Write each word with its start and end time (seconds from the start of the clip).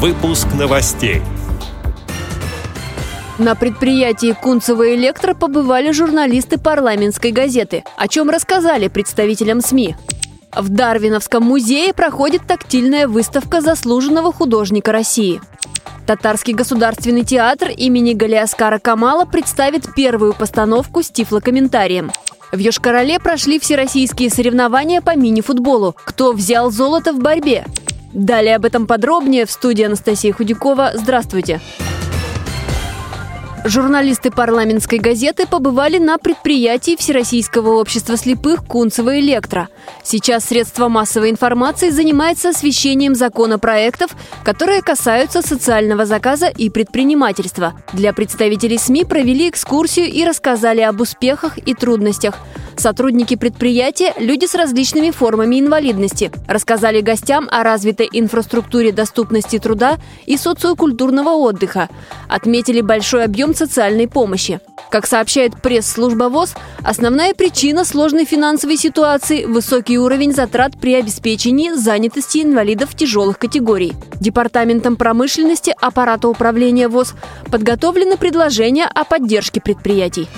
Выпуск 0.00 0.46
новостей. 0.56 1.22
На 3.36 3.56
предприятии 3.56 4.32
Кунцево 4.32 4.94
Электро 4.94 5.34
побывали 5.34 5.90
журналисты 5.90 6.56
парламентской 6.56 7.32
газеты, 7.32 7.82
о 7.96 8.06
чем 8.06 8.30
рассказали 8.30 8.86
представителям 8.86 9.60
СМИ. 9.60 9.96
В 10.56 10.68
Дарвиновском 10.68 11.42
музее 11.42 11.92
проходит 11.92 12.42
тактильная 12.46 13.08
выставка 13.08 13.60
заслуженного 13.60 14.32
художника 14.32 14.92
России. 14.92 15.40
Татарский 16.06 16.54
государственный 16.54 17.24
театр 17.24 17.70
имени 17.70 18.12
Галиаскара 18.12 18.78
Камала 18.78 19.24
представит 19.24 19.92
первую 19.96 20.32
постановку 20.32 21.02
с 21.02 21.10
тифлокомментарием. 21.10 22.12
В 22.52 22.56
Йошкар-Оле 22.56 23.18
прошли 23.18 23.58
всероссийские 23.58 24.30
соревнования 24.30 25.00
по 25.00 25.16
мини-футболу. 25.16 25.96
Кто 26.04 26.34
взял 26.34 26.70
золото 26.70 27.12
в 27.12 27.18
борьбе? 27.18 27.64
Далее 28.12 28.56
об 28.56 28.64
этом 28.64 28.86
подробнее 28.86 29.46
в 29.46 29.50
студии 29.50 29.84
Анастасия 29.84 30.32
Худякова. 30.32 30.92
Здравствуйте! 30.94 31.60
Журналисты 33.64 34.30
парламентской 34.30 34.98
газеты 34.98 35.46
побывали 35.46 35.98
на 35.98 36.16
предприятии 36.16 36.96
Всероссийского 36.96 37.80
общества 37.80 38.16
слепых 38.16 38.64
Кунцево 38.64 39.18
Электро. 39.20 39.68
Сейчас 40.02 40.46
средства 40.46 40.88
массовой 40.88 41.30
информации 41.30 41.90
занимается 41.90 42.50
освещением 42.50 43.14
законопроектов, 43.14 44.12
которые 44.42 44.80
касаются 44.80 45.42
социального 45.42 46.06
заказа 46.06 46.46
и 46.46 46.70
предпринимательства. 46.70 47.74
Для 47.92 48.14
представителей 48.14 48.78
СМИ 48.78 49.04
провели 49.04 49.50
экскурсию 49.50 50.06
и 50.06 50.24
рассказали 50.24 50.80
об 50.80 51.00
успехах 51.00 51.58
и 51.58 51.74
трудностях. 51.74 52.36
Сотрудники 52.78 53.34
предприятия– 53.34 54.14
люди 54.18 54.46
с 54.46 54.54
различными 54.54 55.10
формами 55.10 55.58
инвалидности. 55.58 56.30
Рассказали 56.46 57.00
гостям 57.00 57.48
о 57.50 57.64
развитой 57.64 58.08
инфраструктуре 58.12 58.92
доступности 58.92 59.58
труда 59.58 59.98
и 60.26 60.36
социокультурного 60.36 61.30
отдыха. 61.30 61.88
Отметили 62.28 62.80
большой 62.80 63.24
объем 63.24 63.52
социальной 63.52 64.06
помощи. 64.06 64.60
Как 64.92 65.08
сообщает 65.08 65.60
пресс-служба 65.60 66.28
ВОЗ, 66.28 66.54
основная 66.84 67.34
причина 67.34 67.84
сложной 67.84 68.24
финансовой 68.24 68.76
ситуации– 68.76 69.44
высокий 69.46 69.98
уровень 69.98 70.32
затрат 70.32 70.78
при 70.80 70.94
обеспечении 70.94 71.72
занятости 71.72 72.38
инвалидов 72.38 72.94
тяжелых 72.94 73.40
категорий. 73.40 73.94
Департаментом 74.20 74.94
промышленности 74.94 75.74
аппарата 75.80 76.28
управления 76.28 76.86
ВОЗ 76.86 77.14
подготовлены 77.50 78.16
предложения 78.16 78.86
о 78.86 79.02
поддержке 79.02 79.60
предприятий. 79.60 80.28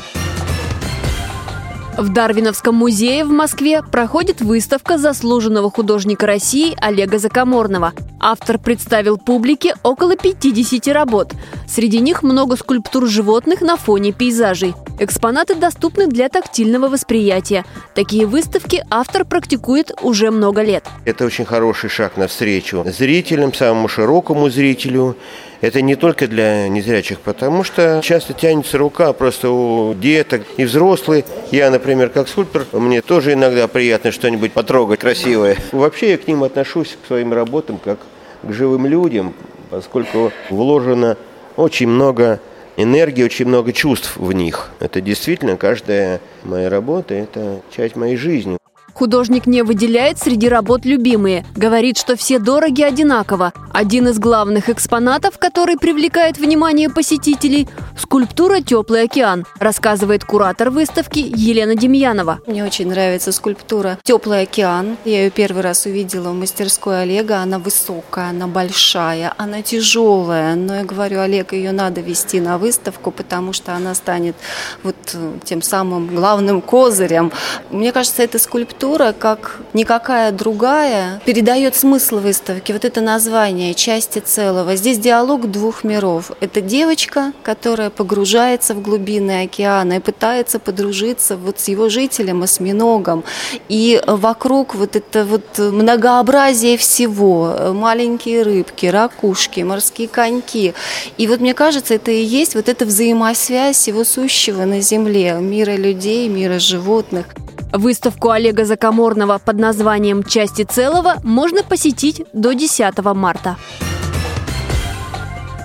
В 1.99 2.09
Дарвиновском 2.13 2.75
музее 2.75 3.25
в 3.25 3.31
Москве 3.31 3.83
проходит 3.83 4.41
выставка 4.41 4.97
заслуженного 4.97 5.71
художника 5.71 6.27
России 6.27 6.75
Олега 6.81 7.19
Закаморного. 7.19 7.93
Автор 8.19 8.59
представил 8.59 9.19
публике 9.19 9.75
около 9.83 10.17
50 10.17 10.87
работ. 10.89 11.35
Среди 11.69 12.01
них 12.01 12.23
много 12.23 12.57
скульптур 12.57 13.07
животных 13.07 13.61
на 13.61 13.77
фоне 13.77 14.13
пейзажей. 14.13 14.75
Экспонаты 15.03 15.55
доступны 15.55 16.09
для 16.09 16.29
тактильного 16.29 16.89
восприятия. 16.91 17.65
Такие 17.95 18.27
выставки 18.27 18.85
автор 18.91 19.25
практикует 19.25 19.93
уже 20.03 20.31
много 20.31 20.61
лет. 20.61 20.85
Это 21.07 21.25
очень 21.25 21.47
хороший 21.47 21.89
шаг 21.89 22.19
навстречу 22.19 22.85
зрителям, 22.85 23.55
самому 23.55 23.89
широкому 23.89 24.51
зрителю. 24.51 25.17
Это 25.63 25.81
не 25.81 25.97
только 25.97 26.27
для 26.27 26.69
незрячих, 26.69 27.21
потому 27.21 27.65
что 27.65 28.03
часто 28.05 28.35
тянется 28.35 28.77
рука 28.77 29.15
просто 29.15 29.49
у 29.51 29.95
деток 29.95 30.43
и 30.59 30.67
взрослых. 30.67 31.25
Я, 31.51 31.71
например, 31.71 32.11
как 32.11 32.29
скульптор, 32.29 32.67
мне 32.73 33.01
тоже 33.01 33.33
иногда 33.33 33.69
приятно 33.69 34.13
что-нибудь 34.13 34.53
потрогать 34.53 35.01
красивое. 35.01 35.57
Вообще 35.73 36.11
я 36.11 36.19
к 36.19 36.29
ним 36.29 36.45
отношусь, 36.45 36.99
к 37.03 37.07
своим 37.07 37.33
работам, 37.33 37.81
как 37.83 38.01
к 38.43 38.53
живым 38.53 38.85
людям, 38.85 39.33
поскольку 39.71 40.31
вложено 40.51 41.17
очень 41.57 41.89
много 41.89 42.39
энергии, 42.77 43.23
очень 43.23 43.47
много 43.47 43.73
чувств 43.73 44.17
в 44.17 44.33
них. 44.33 44.71
Это 44.81 45.01
действительно 45.01 45.57
каждая 45.57 46.21
моя 46.45 46.69
работа, 46.71 47.15
это 47.15 47.61
часть 47.71 47.97
моей 47.97 48.17
жизни. 48.17 48.59
Художник 48.95 49.47
не 49.47 49.63
выделяет 49.63 50.19
среди 50.19 50.49
работ 50.49 50.85
любимые. 50.85 51.45
Говорит, 51.57 51.99
что 51.99 52.17
все 52.17 52.39
дороги 52.39 52.83
одинаково. 52.83 53.53
Один 53.73 54.09
из 54.09 54.19
главных 54.19 54.69
экспонатов, 54.69 55.39
который 55.39 55.77
привлекает 55.77 56.39
внимание 56.39 56.91
посетителей– 56.91 57.69
скульптура 57.97 58.61
«Теплый 58.61 59.05
океан», 59.05 59.47
рассказывает 59.59 60.25
куратор 60.25 60.71
выставки 60.71 61.19
Елена 61.19 61.75
Демьянова. 61.75 62.41
Мне 62.47 62.65
очень 62.65 62.89
нравится 62.89 63.33
скульптура 63.33 63.99
«Теплый 64.03 64.43
океан». 64.43 64.97
Я 65.05 65.25
ее 65.25 65.31
первый 65.31 65.63
раз 65.63 65.87
увидела 65.87 66.31
в 66.31 66.35
мастерской 66.35 67.03
Олега. 67.03 67.39
Она 67.39 67.59
высокая, 67.59 68.31
она 68.31 68.47
большая, 68.47 69.33
она 69.37 69.63
тяжелая. 69.63 70.57
Но 70.57 70.77
я 70.77 70.85
говорю, 70.85 71.21
Олег, 71.21 71.53
ее 71.53 71.73
надо 71.73 72.01
вести 72.01 72.41
на 72.41 72.59
выставку, 72.59 73.11
потому 73.11 73.53
что 73.53 73.75
она 73.75 73.95
станет 73.95 74.35
вот 74.83 74.97
э, 75.15 75.33
тем 75.45 75.63
самым 75.63 76.09
главным 76.09 76.61
козырем. 76.61 77.33
Мне 77.71 77.93
кажется, 77.93 78.23
эта 78.23 78.39
скульптура 78.39 78.90
архитектура, 78.91 79.13
как 79.13 79.61
никакая 79.73 80.33
другая, 80.33 81.21
передает 81.25 81.77
смысл 81.77 82.19
выставки. 82.19 82.73
Вот 82.73 82.85
это 82.85 83.01
название 83.01 83.75
части 83.75 84.19
целого. 84.19 84.77
Здесь 84.77 84.99
диалог 84.99 85.51
двух 85.51 85.85
миров. 85.85 86.33
Это 86.41 86.61
девочка, 86.61 87.33
которая 87.43 87.91
погружается 87.91 88.75
в 88.75 88.83
глубины 88.83 89.43
океана 89.43 89.95
и 89.95 90.01
пытается 90.01 90.59
подружиться 90.59 91.37
вот 91.37 91.61
с 91.61 91.69
его 91.69 91.89
жителем, 91.89 92.43
осьминогом. 92.43 93.25
И 93.69 94.01
вокруг 94.07 94.75
вот 94.75 94.97
это 94.97 95.25
вот 95.25 95.59
многообразие 95.59 96.77
всего. 96.77 97.73
Маленькие 97.73 98.43
рыбки, 98.43 98.87
ракушки, 98.87 99.61
морские 99.61 100.09
коньки. 100.09 100.75
И 101.19 101.27
вот 101.27 101.41
мне 101.41 101.55
кажется, 101.55 101.95
это 101.95 102.11
и 102.11 102.23
есть 102.23 102.55
вот 102.55 102.69
эта 102.69 102.85
взаимосвязь 102.85 103.77
всего 103.77 104.05
сущего 104.05 104.65
на 104.65 104.81
Земле, 104.81 105.35
мира 105.41 105.77
людей, 105.77 106.29
мира 106.29 106.59
животных. 106.59 107.27
Выставку 107.73 108.31
Олега 108.31 108.65
Закаморного 108.65 109.39
под 109.39 109.59
названием 109.59 110.23
«Части 110.23 110.63
целого» 110.63 111.15
можно 111.23 111.63
посетить 111.63 112.23
до 112.33 112.53
10 112.53 112.99
марта. 113.15 113.57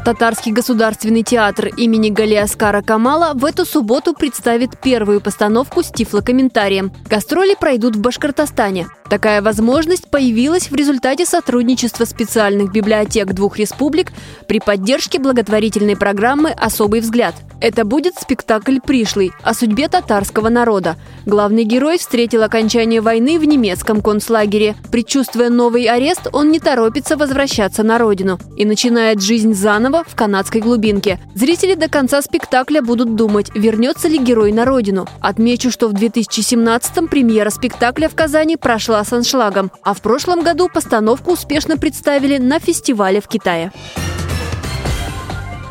Татарский 0.05 0.51
государственный 0.51 1.23
театр 1.23 1.71
имени 1.77 2.11
Галиаскара 2.11 2.83
Камала 2.83 3.31
в 3.33 3.43
эту 3.43 3.65
субботу 3.65 4.13
представит 4.13 4.79
первую 4.79 5.19
постановку 5.19 5.81
с 5.81 5.87
тифлокомментарием. 5.87 6.91
Гастроли 7.09 7.55
пройдут 7.59 7.95
в 7.95 8.01
Башкортостане. 8.01 8.85
Такая 9.09 9.41
возможность 9.41 10.09
появилась 10.11 10.69
в 10.69 10.75
результате 10.75 11.25
сотрудничества 11.25 12.05
специальных 12.05 12.71
библиотек 12.71 13.33
двух 13.33 13.57
республик 13.57 14.11
при 14.47 14.59
поддержке 14.59 15.19
благотворительной 15.19 15.95
программы 15.95 16.51
«Особый 16.51 16.99
взгляд». 17.01 17.33
Это 17.61 17.85
будет 17.85 18.15
спектакль 18.19 18.79
«Пришлый» 18.79 19.31
о 19.41 19.53
судьбе 19.53 19.87
татарского 19.87 20.49
народа. 20.49 20.97
Главный 21.25 21.63
герой 21.63 21.97
встретил 21.97 22.43
окончание 22.43 23.01
войны 23.01 23.39
в 23.39 23.45
немецком 23.45 24.01
концлагере. 24.01 24.75
Предчувствуя 24.91 25.49
новый 25.49 25.85
арест, 25.85 26.27
он 26.33 26.51
не 26.51 26.59
торопится 26.59 27.15
возвращаться 27.15 27.83
на 27.83 27.97
родину 27.97 28.39
и 28.57 28.65
начинает 28.65 29.21
жизнь 29.21 29.53
заново 29.53 29.94
в 30.03 30.15
канадской 30.15 30.61
глубинке. 30.61 31.19
Зрители 31.33 31.75
до 31.75 31.89
конца 31.89 32.21
спектакля 32.21 32.81
будут 32.81 33.15
думать, 33.15 33.51
вернется 33.55 34.07
ли 34.07 34.17
герой 34.17 34.51
на 34.51 34.65
родину. 34.65 35.07
Отмечу, 35.21 35.71
что 35.71 35.87
в 35.87 35.93
2017-м 35.93 37.07
премьера 37.07 37.49
спектакля 37.49 38.09
в 38.09 38.15
Казани 38.15 38.57
прошла 38.57 39.03
с 39.03 39.13
аншлагом, 39.13 39.71
а 39.83 39.93
в 39.93 40.01
прошлом 40.01 40.43
году 40.43 40.67
постановку 40.67 41.33
успешно 41.33 41.77
представили 41.77 42.37
на 42.37 42.59
фестивале 42.59 43.21
в 43.21 43.27
Китае. 43.27 43.71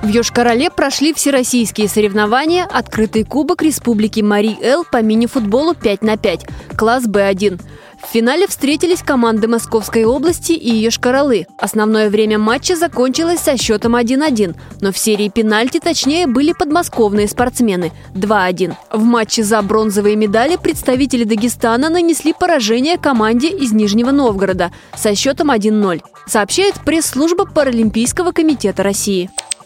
В 0.04 0.08
Йошкар-Оле 0.08 0.70
прошли 0.70 1.14
всероссийские 1.14 1.88
соревнования 1.88 2.64
«Открытый 2.70 3.24
кубок 3.24 3.62
Республики 3.62 4.20
Мари-Эл» 4.20 4.84
по 4.84 5.00
мини-футболу 5.00 5.74
5 5.74 6.02
на 6.02 6.18
5, 6.18 6.46
класс 6.76 7.04
Б1. 7.06 7.58
В 8.04 8.12
финале 8.14 8.46
встретились 8.46 9.02
команды 9.02 9.48
Московской 9.48 10.04
области 10.04 10.52
и 10.52 10.86
Йошкар-Олы. 10.86 11.46
Основное 11.58 12.10
время 12.10 12.38
матча 12.38 12.76
закончилось 12.76 13.40
со 13.40 13.56
счетом 13.56 13.96
1-1, 13.96 14.54
но 14.80 14.92
в 14.92 14.98
серии 14.98 15.28
пенальти 15.28 15.80
точнее 15.80 16.26
были 16.26 16.52
подмосковные 16.52 17.26
спортсмены– 17.26 17.92
2-1. 18.14 18.74
В 18.92 19.02
матче 19.02 19.42
за 19.42 19.60
бронзовые 19.62 20.16
медали 20.16 20.56
представители 20.56 21.24
Дагестана 21.24 21.88
нанесли 21.88 22.32
поражение 22.32 22.98
команде 22.98 23.48
из 23.48 23.72
Нижнего 23.72 24.12
Новгорода 24.12 24.70
со 24.96 25.14
счетом 25.16 25.50
1-0, 25.50 26.02
сообщает 26.26 26.74
пресс-служба 26.84 27.46
Паралимпийского 27.46 28.30
комитета 28.32 28.82
России. 28.82 29.30